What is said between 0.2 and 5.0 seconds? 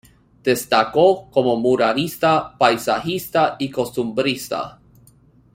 Destacó como muralista, paisajista y costumbrista.